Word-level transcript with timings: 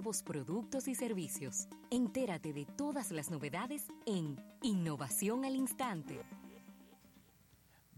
nuevos 0.00 0.22
productos 0.22 0.88
y 0.88 0.94
servicios. 0.94 1.68
Entérate 1.90 2.54
de 2.54 2.64
todas 2.64 3.10
las 3.10 3.30
novedades 3.30 3.86
en 4.06 4.42
Innovación 4.62 5.44
al 5.44 5.54
Instante. 5.54 6.22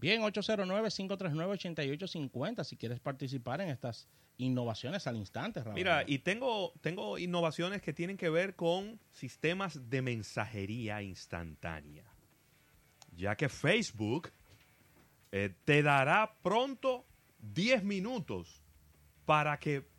Bien, 0.01 0.21
809-539-8850 0.21 2.65
si 2.65 2.75
quieres 2.75 2.99
participar 2.99 3.61
en 3.61 3.69
estas 3.69 4.09
innovaciones 4.35 5.07
al 5.07 5.15
instante. 5.15 5.63
Raúl. 5.63 5.75
Mira, 5.75 6.03
y 6.05 6.19
tengo, 6.19 6.73
tengo 6.81 7.17
innovaciones 7.17 7.81
que 7.81 7.93
tienen 7.93 8.17
que 8.17 8.29
ver 8.29 8.57
con 8.57 8.99
sistemas 9.13 9.89
de 9.89 10.01
mensajería 10.01 11.01
instantánea. 11.01 12.03
Ya 13.15 13.37
que 13.37 13.47
Facebook 13.47 14.33
eh, 15.31 15.55
te 15.63 15.81
dará 15.81 16.35
pronto 16.41 17.05
10 17.39 17.85
minutos 17.85 18.61
para 19.23 19.57
que 19.57 19.92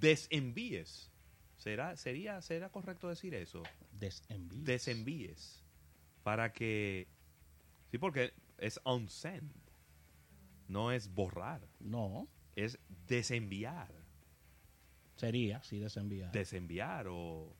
desenvíes. 0.00 1.10
¿Será, 1.56 1.96
sería, 1.96 2.40
¿Será 2.42 2.68
correcto 2.70 3.08
decir 3.08 3.34
eso? 3.34 3.62
Desenvíes. 3.92 4.64
Desenvíes. 4.64 5.64
Para 6.22 6.52
que... 6.52 7.08
Sí, 7.90 7.98
porque 7.98 8.32
es 8.58 8.80
on 8.84 9.08
send. 9.08 9.52
No 10.68 10.92
es 10.92 11.08
borrar. 11.12 11.66
No, 11.78 12.28
Es 12.56 12.78
desenviar. 13.06 13.92
sería, 15.16 15.62
sí, 15.62 15.78
desenviar. 15.78 16.32
Desenviar 16.32 17.06
o... 17.08 17.54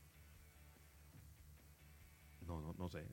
No, 2.47 2.61
no, 2.61 2.75
no 2.75 2.89
sé. 2.89 3.07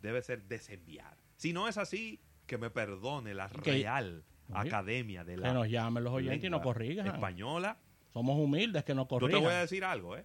Debe 0.00 0.22
ser 0.22 0.44
desenviar. 0.44 1.16
Si 1.36 1.52
no 1.52 1.68
es 1.68 1.78
así, 1.78 2.20
que 2.46 2.58
me 2.58 2.70
perdone 2.70 3.34
la 3.34 3.48
Que- 3.48 3.72
Real 3.72 4.24
Academia 4.52 5.24
de 5.24 5.34
que 5.36 5.40
la 5.40 5.52
nos 5.54 5.68
llamen 5.68 6.04
los 6.04 6.12
oyentes 6.12 6.44
y 6.44 6.50
nos 6.50 6.60
corrijan. 6.62 7.06
Española. 7.06 7.78
Somos 8.14 8.38
humildes, 8.38 8.84
que 8.84 8.94
nos 8.94 9.06
Yo 9.06 9.08
corrijan. 9.08 9.40
te 9.40 9.46
voy 9.46 9.54
a 9.54 9.58
decir 9.58 9.84
algo, 9.84 10.16
¿eh? 10.16 10.24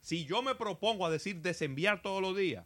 Si 0.00 0.24
yo 0.24 0.42
me 0.42 0.54
propongo 0.54 1.04
a 1.04 1.10
decir 1.10 1.42
desenviar 1.42 2.00
todos 2.00 2.22
los 2.22 2.34
días, 2.34 2.64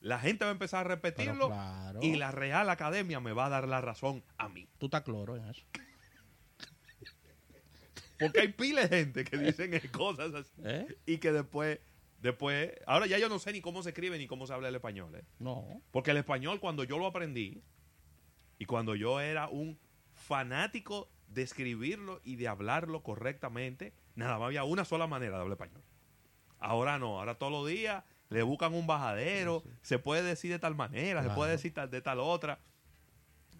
la 0.00 0.18
gente 0.18 0.46
va 0.46 0.50
a 0.50 0.52
empezar 0.52 0.86
a 0.86 0.88
repetirlo 0.88 1.48
claro. 1.48 2.00
y 2.02 2.16
la 2.16 2.30
Real 2.30 2.70
Academia 2.70 3.20
me 3.20 3.32
va 3.32 3.46
a 3.46 3.48
dar 3.50 3.68
la 3.68 3.82
razón 3.82 4.24
a 4.38 4.48
mí. 4.48 4.66
Tú 4.78 4.86
estás 4.86 5.02
cloro 5.02 5.36
en 5.36 5.44
eso. 5.44 5.62
Porque 8.18 8.40
hay 8.40 8.48
pila 8.48 8.86
de 8.86 8.88
gente 8.88 9.24
que 9.24 9.36
dicen 9.36 9.74
eh, 9.74 9.82
cosas 9.92 10.34
así 10.34 10.50
¿Eh? 10.64 10.86
y 11.04 11.18
que 11.18 11.30
después, 11.30 11.80
después, 12.20 12.72
ahora 12.86 13.06
ya 13.06 13.18
yo 13.18 13.28
no 13.28 13.38
sé 13.38 13.52
ni 13.52 13.60
cómo 13.60 13.82
se 13.82 13.90
escribe 13.90 14.18
ni 14.18 14.26
cómo 14.26 14.46
se 14.46 14.54
habla 14.54 14.68
el 14.68 14.74
español, 14.74 15.14
¿eh? 15.16 15.24
No. 15.38 15.82
Porque 15.90 16.12
el 16.12 16.16
español 16.16 16.60
cuando 16.60 16.84
yo 16.84 16.98
lo 16.98 17.06
aprendí 17.06 17.62
y 18.58 18.64
cuando 18.64 18.94
yo 18.94 19.20
era 19.20 19.48
un 19.48 19.78
fanático 20.12 21.10
de 21.28 21.42
escribirlo 21.42 22.20
y 22.24 22.36
de 22.36 22.48
hablarlo 22.48 23.02
correctamente, 23.02 23.92
nada 24.14 24.38
más 24.38 24.46
había 24.46 24.64
una 24.64 24.84
sola 24.84 25.06
manera 25.06 25.36
de 25.36 25.42
hablar 25.42 25.56
español. 25.60 25.82
Ahora 26.58 26.98
no, 26.98 27.18
ahora 27.18 27.36
todos 27.36 27.52
los 27.52 27.68
días 27.68 28.04
le 28.30 28.42
buscan 28.42 28.74
un 28.74 28.86
bajadero, 28.86 29.62
se 29.82 29.98
puede 29.98 30.22
decir 30.22 30.50
de 30.50 30.58
tal 30.58 30.74
manera, 30.74 31.22
se 31.22 31.30
puede 31.30 31.52
decir 31.52 31.72
de 31.72 32.00
tal 32.00 32.20
otra. 32.20 32.58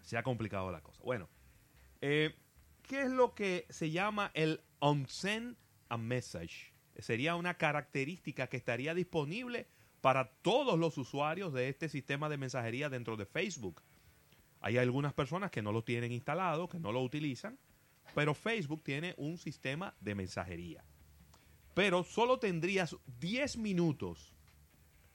Se 0.02 0.16
ha 0.16 0.22
complicado 0.22 0.70
la 0.70 0.80
cosa. 0.80 1.02
Bueno, 1.02 1.28
eh, 2.00 2.34
¿qué 2.82 3.02
es 3.02 3.10
lo 3.10 3.34
que 3.34 3.66
se 3.70 3.90
llama 3.90 4.30
el 4.34 4.60
on-send 4.78 5.56
a 5.88 5.96
message? 5.96 6.72
Sería 6.98 7.36
una 7.36 7.54
característica 7.54 8.48
que 8.48 8.56
estaría 8.56 8.94
disponible 8.94 9.68
para 10.00 10.30
todos 10.42 10.78
los 10.78 10.98
usuarios 10.98 11.52
de 11.52 11.68
este 11.68 11.88
sistema 11.88 12.28
de 12.28 12.38
mensajería 12.38 12.88
dentro 12.88 13.16
de 13.16 13.26
Facebook. 13.26 13.82
Hay 14.60 14.76
algunas 14.78 15.12
personas 15.14 15.50
que 15.50 15.62
no 15.62 15.72
lo 15.72 15.82
tienen 15.84 16.12
instalado, 16.12 16.68
que 16.68 16.78
no 16.80 16.92
lo 16.92 17.02
utilizan, 17.02 17.58
pero 18.14 18.34
Facebook 18.34 18.82
tiene 18.82 19.14
un 19.16 19.38
sistema 19.38 19.94
de 20.00 20.14
mensajería. 20.14 20.84
Pero 21.74 22.02
solo 22.02 22.38
tendrías 22.38 22.96
10 23.20 23.56
minutos 23.56 24.34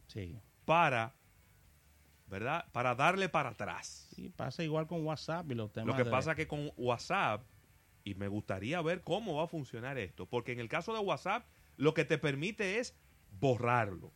Sí. 0.08 0.38
para, 0.66 1.14
¿verdad? 2.28 2.66
Para 2.72 2.96
darle 2.96 3.28
para 3.30 3.50
atrás. 3.50 4.08
Sí, 4.16 4.30
pasa 4.30 4.64
igual 4.64 4.88
con 4.88 5.06
WhatsApp 5.06 5.50
y 5.52 5.56
los 5.56 5.72
temas 5.74 5.88
Lo 5.88 5.98
que 5.98 6.04
de- 6.06 6.12
pasa 6.12 6.36
que 6.36 6.48
con 6.48 6.72
WhatsApp, 6.78 7.44
y 8.06 8.16
me 8.16 8.28
gustaría 8.28 8.82
ver 8.82 9.02
cómo 9.04 9.36
va 9.36 9.44
a 9.44 9.48
funcionar 9.48 9.98
esto, 9.98 10.26
porque 10.26 10.54
en 10.54 10.60
el 10.60 10.70
caso 10.70 10.94
de 10.94 11.00
WhatsApp, 11.00 11.46
lo 11.78 11.94
que 11.94 12.06
te 12.06 12.18
permite 12.18 12.80
es 12.80 12.96
borrarlo. 13.40 14.14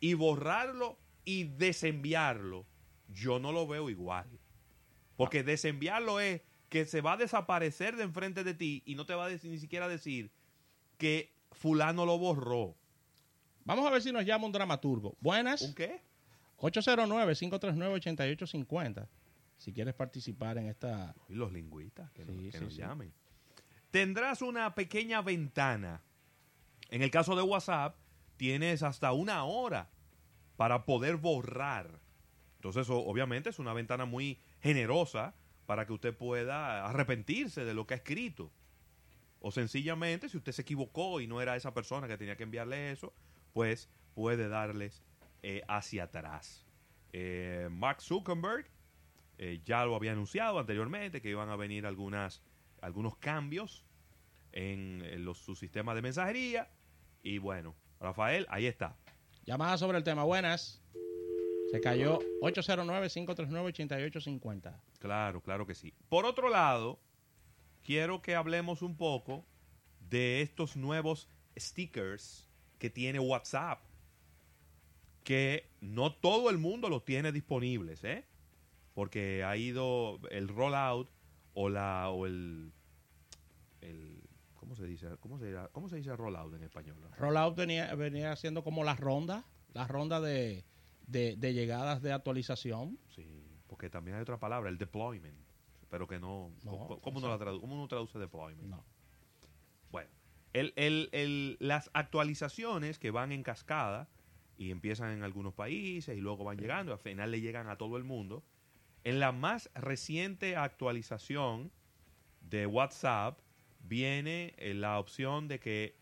Y 0.00 0.14
borrarlo 0.14 0.98
y 1.24 1.44
desenviarlo, 1.44 2.64
yo 3.08 3.38
no 3.38 3.52
lo 3.52 3.66
veo 3.66 3.90
igual. 3.90 4.26
Porque 5.16 5.42
desenviarlo 5.42 6.20
es 6.20 6.42
que 6.68 6.86
se 6.86 7.00
va 7.00 7.14
a 7.14 7.16
desaparecer 7.16 7.96
de 7.96 8.04
enfrente 8.04 8.44
de 8.44 8.54
ti 8.54 8.82
y 8.86 8.94
no 8.94 9.06
te 9.06 9.14
va 9.14 9.24
a 9.24 9.28
decir, 9.28 9.50
ni 9.50 9.58
siquiera 9.58 9.88
decir 9.88 10.30
que 10.96 11.34
fulano 11.52 12.06
lo 12.06 12.18
borró. 12.18 12.76
Vamos 13.64 13.86
a 13.86 13.90
ver 13.90 14.02
si 14.02 14.12
nos 14.12 14.24
llama 14.24 14.46
un 14.46 14.52
dramaturgo. 14.52 15.16
Buenas. 15.20 15.62
¿Un 15.62 15.74
qué? 15.74 16.00
809-539-8850. 16.58 19.08
Si 19.56 19.72
quieres 19.72 19.94
participar 19.94 20.58
en 20.58 20.68
esta... 20.68 21.14
Y 21.28 21.34
los 21.34 21.52
lingüistas, 21.52 22.10
que, 22.12 22.24
Sí, 22.24 22.30
nos, 22.30 22.52
que 22.52 22.58
sí, 22.58 22.64
nos 22.64 22.74
sí. 22.74 22.80
llamen. 22.80 23.12
Tendrás 23.90 24.42
una 24.42 24.74
pequeña 24.74 25.22
ventana. 25.22 26.02
En 26.90 27.02
el 27.02 27.10
caso 27.10 27.34
de 27.34 27.42
WhatsApp, 27.42 27.96
tienes 28.36 28.82
hasta 28.82 29.12
una 29.12 29.44
hora 29.44 29.90
para 30.56 30.84
poder 30.84 31.16
borrar. 31.16 31.98
Entonces, 32.58 32.88
obviamente, 32.90 33.50
es 33.50 33.58
una 33.58 33.72
ventana 33.72 34.04
muy 34.04 34.40
generosa 34.60 35.34
para 35.66 35.86
que 35.86 35.92
usted 35.92 36.16
pueda 36.16 36.86
arrepentirse 36.86 37.64
de 37.64 37.74
lo 37.74 37.86
que 37.86 37.94
ha 37.94 37.98
escrito. 37.98 38.50
O 39.40 39.52
sencillamente, 39.52 40.28
si 40.28 40.36
usted 40.36 40.52
se 40.52 40.62
equivocó 40.62 41.20
y 41.20 41.28
no 41.28 41.40
era 41.40 41.54
esa 41.54 41.72
persona 41.72 42.08
que 42.08 42.18
tenía 42.18 42.36
que 42.36 42.42
enviarle 42.42 42.90
eso, 42.90 43.14
pues 43.52 43.88
puede 44.14 44.48
darles 44.48 45.04
eh, 45.42 45.62
hacia 45.68 46.04
atrás. 46.04 46.66
Eh, 47.12 47.68
Mark 47.70 48.02
Zuckerberg 48.02 48.66
eh, 49.38 49.60
ya 49.64 49.84
lo 49.84 49.94
había 49.94 50.12
anunciado 50.12 50.58
anteriormente 50.58 51.22
que 51.22 51.30
iban 51.30 51.50
a 51.50 51.56
venir 51.56 51.86
algunas, 51.86 52.42
algunos 52.80 53.16
cambios 53.16 53.84
en, 54.50 55.02
en 55.04 55.24
los, 55.24 55.38
su 55.38 55.54
sistema 55.54 55.94
de 55.94 56.02
mensajería. 56.02 56.68
Y 57.22 57.38
bueno, 57.38 57.76
Rafael, 58.00 58.46
ahí 58.50 58.66
está. 58.66 58.96
Llamada 59.44 59.78
sobre 59.78 59.98
el 59.98 60.04
tema. 60.04 60.24
Buenas. 60.24 60.82
Se 61.70 61.80
cayó 61.80 62.18
809-539-8850. 62.40 64.74
Claro, 64.98 65.40
claro 65.42 65.66
que 65.66 65.74
sí. 65.74 65.92
Por 66.08 66.24
otro 66.24 66.48
lado, 66.48 66.98
quiero 67.82 68.22
que 68.22 68.34
hablemos 68.34 68.80
un 68.82 68.96
poco 68.96 69.44
de 70.08 70.40
estos 70.40 70.76
nuevos 70.76 71.28
stickers 71.58 72.48
que 72.78 72.88
tiene 72.88 73.18
WhatsApp. 73.18 73.82
Que 75.24 75.68
no 75.80 76.14
todo 76.14 76.48
el 76.48 76.56
mundo 76.56 76.88
los 76.88 77.04
tiene 77.04 77.32
disponibles, 77.32 78.02
¿eh? 78.02 78.24
Porque 78.94 79.44
ha 79.44 79.58
ido 79.58 80.20
el 80.30 80.48
rollout 80.48 81.10
o 81.52 81.68
la 81.68 82.08
o 82.08 82.24
el, 82.24 82.72
el 83.82 84.22
¿cómo 84.54 84.74
se 84.74 84.86
dice? 84.86 85.08
¿Cómo 85.20 85.38
se? 85.38 85.54
¿Cómo 85.72 85.90
se 85.90 85.96
dice 85.96 86.16
rollout 86.16 86.54
en 86.54 86.62
español? 86.62 86.96
Rollout 87.18 87.56
venía, 87.56 87.94
venía 87.94 88.34
siendo 88.36 88.64
como 88.64 88.84
la 88.84 88.96
ronda, 88.96 89.44
la 89.74 89.86
ronda 89.86 90.22
de, 90.22 90.64
de, 91.08 91.34
de 91.36 91.52
llegadas 91.54 92.00
de 92.02 92.12
actualización. 92.12 92.98
Sí, 93.08 93.26
porque 93.66 93.90
también 93.90 94.16
hay 94.16 94.22
otra 94.22 94.38
palabra, 94.38 94.70
el 94.70 94.78
deployment, 94.78 95.36
pero 95.90 96.06
que 96.06 96.20
no, 96.20 96.52
No, 96.64 96.70
¿cómo, 96.70 97.00
cómo 97.00 97.18
uno 97.18 97.28
la 97.28 97.38
tradu- 97.38 97.60
cómo 97.60 97.74
uno 97.74 97.88
traduce 97.88 98.18
deployment? 98.18 98.68
No. 98.68 98.84
Bueno, 99.90 100.10
el- 100.52 100.72
el- 100.76 101.08
el- 101.12 101.56
las 101.60 101.90
actualizaciones 101.94 102.98
que 102.98 103.10
van 103.10 103.32
en 103.32 103.42
cascada 103.42 104.08
y 104.56 104.70
empiezan 104.70 105.12
en 105.12 105.22
algunos 105.22 105.54
países 105.54 106.16
y 106.16 106.20
luego 106.20 106.44
van 106.44 106.58
llegando, 106.58 106.92
al 106.92 106.98
final 106.98 107.30
le 107.30 107.40
llegan 107.40 107.68
a 107.68 107.76
todo 107.76 107.96
el 107.96 108.04
mundo. 108.04 108.44
En 109.04 109.20
la 109.20 109.32
más 109.32 109.70
reciente 109.74 110.56
actualización 110.56 111.70
de 112.40 112.66
WhatsApp 112.66 113.38
viene 113.80 114.54
eh, 114.58 114.74
la 114.74 114.98
opción 114.98 115.48
de 115.48 115.60
que 115.60 115.96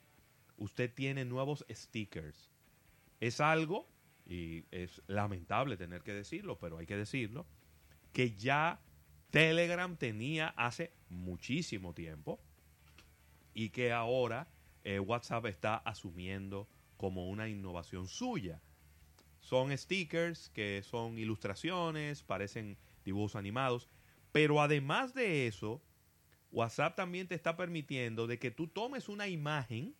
usted 0.56 0.93
tiene 0.93 1.25
nuevos 1.25 1.64
stickers. 1.70 2.50
Es 3.20 3.41
algo, 3.41 3.88
y 4.26 4.64
es 4.70 5.02
lamentable 5.06 5.76
tener 5.76 6.02
que 6.02 6.12
decirlo, 6.12 6.58
pero 6.58 6.78
hay 6.78 6.87
que 6.87 6.96
decirlo, 6.96 7.46
que 8.12 8.34
ya 8.34 8.81
Telegram 9.31 9.96
tenía 9.96 10.49
hace 10.56 10.93
muchísimo 11.08 11.94
tiempo 11.94 12.40
y 13.55 13.70
que 13.70 13.93
ahora 13.93 14.49
eh, 14.84 14.99
WhatsApp 14.99 15.46
está 15.46 15.76
asumiendo 15.76 16.69
como 16.96 17.28
una 17.28 17.49
innovación 17.49 18.08
suya. 18.08 18.61
Son 19.40 19.76
stickers 19.76 20.49
que 20.50 20.82
son 20.82 21.19
ilustraciones, 21.19 22.23
parecen 22.23 22.76
dibujos 23.05 23.37
animados, 23.37 23.88
pero 24.32 24.61
además 24.61 25.14
de 25.14 25.46
eso, 25.46 25.81
WhatsApp 26.50 26.96
también 26.96 27.28
te 27.28 27.34
está 27.34 27.56
permitiendo 27.56 28.26
de 28.26 28.38
que 28.38 28.50
tú 28.50 28.67
tomes 28.67 29.08
una 29.08 29.28
imagen 29.28 29.94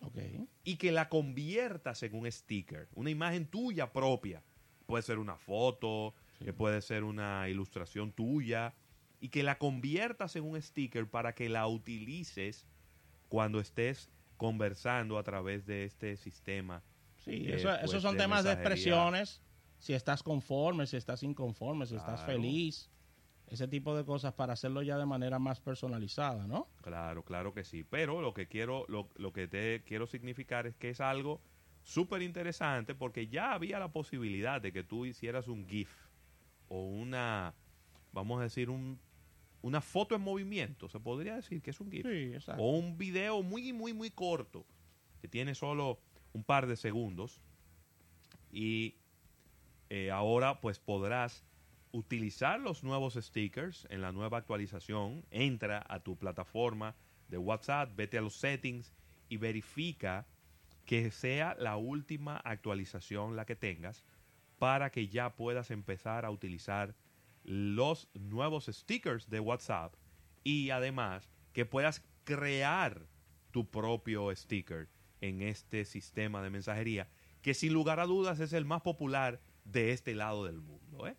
Ok. 0.00 0.18
y 0.64 0.76
que 0.76 0.92
la 0.92 1.08
conviertas 1.08 2.02
en 2.02 2.14
un 2.14 2.30
sticker, 2.30 2.88
una 2.94 3.10
imagen 3.10 3.46
tuya 3.46 3.92
propia. 3.92 4.42
Puede 4.86 5.02
ser 5.02 5.18
una 5.18 5.36
foto, 5.36 6.14
que 6.42 6.52
puede 6.52 6.80
ser 6.82 7.04
una 7.04 7.48
ilustración 7.48 8.12
tuya, 8.12 8.74
y 9.20 9.28
que 9.28 9.42
la 9.42 9.58
conviertas 9.58 10.34
en 10.36 10.44
un 10.44 10.60
sticker 10.60 11.08
para 11.08 11.34
que 11.34 11.48
la 11.48 11.66
utilices 11.68 12.66
cuando 13.28 13.60
estés 13.60 14.10
conversando 14.36 15.18
a 15.18 15.22
través 15.22 15.64
de 15.66 15.84
este 15.84 16.16
sistema. 16.16 16.82
Sí, 17.18 17.30
eh, 17.46 17.54
eso- 17.56 17.68
pues, 17.68 17.84
esos 17.84 18.02
son 18.02 18.16
de 18.16 18.22
temas 18.24 18.42
de 18.44 18.50
mensajería. 18.50 18.72
expresiones. 18.74 19.42
Si 19.78 19.94
estás 19.94 20.22
conforme, 20.22 20.86
si 20.86 20.96
estás 20.96 21.22
inconforme, 21.22 21.86
si 21.86 21.94
estás 21.96 22.20
Claro. 22.22 22.32
feliz. 22.40 22.90
Ese 23.52 23.68
tipo 23.68 23.94
de 23.94 24.06
cosas 24.06 24.32
para 24.32 24.54
hacerlo 24.54 24.80
ya 24.80 24.96
de 24.96 25.04
manera 25.04 25.38
más 25.38 25.60
personalizada, 25.60 26.46
¿no? 26.46 26.68
Claro, 26.80 27.22
claro 27.22 27.52
que 27.52 27.64
sí. 27.64 27.84
Pero 27.84 28.22
lo 28.22 28.32
que 28.32 28.48
quiero, 28.48 28.86
lo, 28.88 29.10
lo 29.16 29.34
que 29.34 29.46
te 29.46 29.82
quiero 29.84 30.06
significar 30.06 30.66
es 30.66 30.74
que 30.74 30.88
es 30.88 31.02
algo 31.02 31.42
súper 31.82 32.22
interesante 32.22 32.94
porque 32.94 33.26
ya 33.26 33.52
había 33.52 33.78
la 33.78 33.92
posibilidad 33.92 34.62
de 34.62 34.72
que 34.72 34.82
tú 34.82 35.04
hicieras 35.04 35.48
un 35.48 35.68
GIF 35.68 35.92
o 36.68 36.80
una, 36.80 37.54
vamos 38.12 38.40
a 38.40 38.44
decir, 38.44 38.70
un, 38.70 38.98
una 39.60 39.82
foto 39.82 40.14
en 40.14 40.22
movimiento. 40.22 40.88
Se 40.88 40.98
podría 40.98 41.36
decir 41.36 41.60
que 41.60 41.72
es 41.72 41.80
un 41.80 41.90
GIF. 41.90 42.06
Sí, 42.06 42.32
exacto. 42.32 42.62
O 42.62 42.78
un 42.78 42.96
video 42.96 43.42
muy, 43.42 43.74
muy, 43.74 43.92
muy 43.92 44.10
corto 44.10 44.64
que 45.20 45.28
tiene 45.28 45.54
solo 45.54 46.00
un 46.32 46.42
par 46.42 46.66
de 46.66 46.76
segundos. 46.76 47.42
Y 48.50 48.96
eh, 49.90 50.10
ahora 50.10 50.58
pues 50.62 50.78
podrás 50.78 51.44
utilizar 51.92 52.58
los 52.58 52.82
nuevos 52.82 53.14
stickers 53.14 53.86
en 53.90 54.00
la 54.00 54.12
nueva 54.12 54.38
actualización. 54.38 55.24
Entra 55.30 55.84
a 55.88 56.00
tu 56.00 56.16
plataforma 56.16 56.96
de 57.28 57.38
WhatsApp, 57.38 57.94
vete 57.94 58.18
a 58.18 58.22
los 58.22 58.34
settings 58.34 58.92
y 59.28 59.36
verifica 59.36 60.26
que 60.84 61.10
sea 61.10 61.54
la 61.58 61.76
última 61.76 62.36
actualización 62.38 63.36
la 63.36 63.44
que 63.44 63.56
tengas 63.56 64.04
para 64.58 64.90
que 64.90 65.08
ya 65.08 65.34
puedas 65.34 65.70
empezar 65.70 66.24
a 66.24 66.30
utilizar 66.30 66.94
los 67.44 68.08
nuevos 68.14 68.66
stickers 68.66 69.28
de 69.28 69.40
WhatsApp 69.40 69.94
y 70.44 70.70
además 70.70 71.28
que 71.52 71.66
puedas 71.66 72.04
crear 72.24 73.06
tu 73.50 73.70
propio 73.70 74.34
sticker 74.34 74.88
en 75.20 75.42
este 75.42 75.84
sistema 75.84 76.42
de 76.42 76.50
mensajería 76.50 77.08
que 77.42 77.54
sin 77.54 77.72
lugar 77.72 78.00
a 78.00 78.06
dudas 78.06 78.40
es 78.40 78.52
el 78.52 78.64
más 78.64 78.82
popular 78.82 79.40
de 79.64 79.92
este 79.92 80.14
lado 80.14 80.44
del 80.44 80.60
mundo. 80.60 81.06
¿eh? 81.06 81.16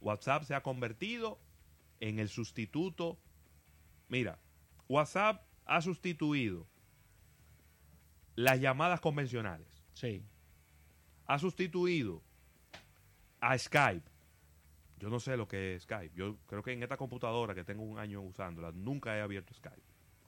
WhatsApp 0.00 0.44
se 0.44 0.54
ha 0.54 0.62
convertido 0.62 1.38
en 2.00 2.18
el 2.18 2.28
sustituto. 2.28 3.18
Mira, 4.08 4.38
WhatsApp 4.88 5.42
ha 5.66 5.80
sustituido 5.80 6.66
las 8.34 8.60
llamadas 8.60 9.00
convencionales. 9.00 9.68
Sí. 9.94 10.22
Ha 11.26 11.38
sustituido 11.38 12.22
a 13.40 13.56
Skype. 13.56 14.08
Yo 14.98 15.08
no 15.08 15.20
sé 15.20 15.36
lo 15.36 15.46
que 15.46 15.74
es 15.74 15.82
Skype. 15.84 16.14
Yo 16.14 16.36
creo 16.46 16.62
que 16.62 16.72
en 16.72 16.82
esta 16.82 16.96
computadora 16.96 17.54
que 17.54 17.64
tengo 17.64 17.82
un 17.82 17.98
año 17.98 18.20
usándola, 18.20 18.72
nunca 18.72 19.16
he 19.16 19.20
abierto 19.20 19.54
Skype. 19.54 19.82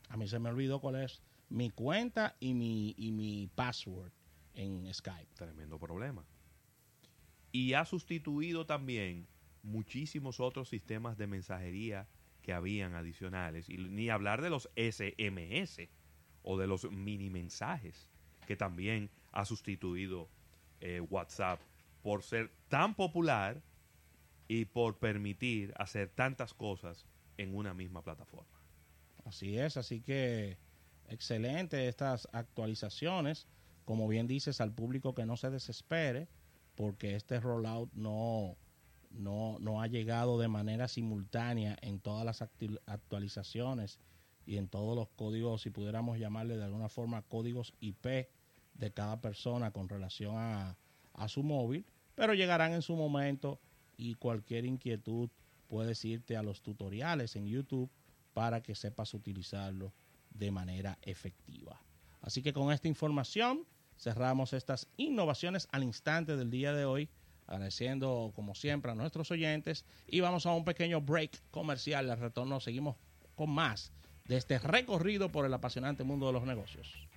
A 0.09 0.17
mí 0.17 0.29
se 0.29 0.39
me 0.39 0.51
olvidó 0.51 0.81
cuál 0.81 0.97
es 0.97 1.23
mi 1.49 1.71
cuenta 1.71 2.37
y 2.41 2.55
mi, 2.55 2.95
y 2.97 3.13
mi 3.13 3.49
password 3.55 4.13
en 4.55 4.93
Skype. 4.93 5.35
Tremendo 5.35 5.79
problema. 5.79 6.25
Y 7.51 7.75
ha 7.75 7.85
sustituido 7.85 8.65
también 8.65 9.27
muchísimos 9.63 10.41
otros 10.41 10.69
sistemas 10.69 11.17
de 11.17 11.27
mensajería 11.27 12.09
que 12.43 12.53
habían 12.53 12.95
adicionales. 12.95 13.69
Y 13.69 13.79
ni 13.79 14.11
hablar 14.11 14.43
de 14.43 14.51
los 14.51 14.69
SMS 14.77 15.89
o 16.43 16.59
de 16.59 16.67
los 16.67 16.91
mini 16.91 17.31
mensajes 17.31 18.09
que 18.47 18.57
también 18.57 19.11
ha 19.31 19.45
sustituido 19.45 20.29
eh, 20.81 21.01
WhatsApp 21.01 21.61
por 22.03 22.23
ser 22.23 22.51
tan 22.69 22.95
popular 22.95 23.63
y 24.49 24.65
por 24.65 24.99
permitir 24.99 25.73
hacer 25.77 26.09
tantas 26.09 26.53
cosas 26.53 27.07
en 27.39 27.55
una 27.55 27.73
misma 27.73 28.03
plataforma. 28.03 28.61
Así 29.25 29.57
es, 29.57 29.77
así 29.77 30.01
que 30.01 30.59
excelente 31.09 31.89
estas 31.89 32.29
actualizaciones. 32.33 33.47
Como 33.85 34.09
bien 34.09 34.27
dices, 34.27 34.61
al 34.61 34.73
público 34.73 35.15
que 35.15 35.27
no 35.27 35.37
se 35.37 35.51
desespere, 35.51 36.29
porque 36.75 37.15
este 37.17 37.41
rollout 37.41 37.93
no, 37.95 38.57
no, 39.15 39.59
no 39.61 39.81
ha 39.83 39.87
llegado 39.87 40.39
de 40.39 40.49
manera 40.49 40.89
simultánea 40.89 41.77
en 41.83 42.01
todas 42.01 42.25
las 42.25 42.43
actualizaciones 42.87 43.99
y 44.47 44.57
en 44.57 44.69
todos 44.69 44.97
los 44.97 45.09
códigos, 45.11 45.63
si 45.63 45.71
pudiéramos 45.71 46.19
llamarle 46.19 46.57
de 46.57 46.65
alguna 46.65 46.89
forma 46.89 47.23
códigos 47.23 47.75
IP 47.81 48.29
de 48.75 48.93
cada 48.93 49.21
persona 49.21 49.71
con 49.71 49.89
relación 49.89 50.37
a, 50.37 50.77
a 51.15 51.29
su 51.29 51.43
móvil, 51.43 51.87
pero 52.15 52.35
llegarán 52.35 52.73
en 52.73 52.83
su 52.83 52.97
momento 52.97 53.61
y 53.97 54.15
cualquier 54.15 54.65
inquietud 54.65 55.31
puedes 55.69 56.05
irte 56.05 56.37
a 56.37 56.43
los 56.43 56.61
tutoriales 56.63 57.37
en 57.37 57.47
YouTube 57.47 57.91
para 58.35 58.63
que 58.63 58.75
sepas 58.75 59.15
utilizarlo 59.15 59.93
de 60.31 60.51
manera 60.51 60.99
efectiva. 61.03 61.81
Así 62.21 62.43
que 62.43 62.53
con 62.53 62.73
esta 62.73 62.89
información 62.89 63.67
cerramos 63.99 64.53
estas 64.53 64.89
innovaciones 64.97 65.69
al 65.71 65.85
instante 65.85 66.37
del 66.37 66.51
día 66.51 66.73
de 66.73 66.85
hoy, 66.85 67.09
agradeciendo 67.53 68.33
como 68.35 68.55
siempre 68.55 68.91
a 68.91 68.95
nuestros 68.95 69.31
oyentes 69.31 69.85
y 70.07 70.21
vamos 70.21 70.47
a 70.47 70.53
un 70.53 70.65
pequeño 70.65 71.01
break 71.01 71.43
comercial. 71.51 72.11
Al 72.11 72.19
retorno 72.19 72.61
seguimos 72.61 72.97
con 73.35 73.51
más 73.51 73.93
de 74.25 74.37
este 74.39 74.59
recorrido 74.59 75.31
por 75.31 75.45
el 75.45 75.55
apasionante 75.55 76.03
mundo 76.05 76.27
de 76.27 76.33
los 76.33 76.45
negocios. 76.45 77.09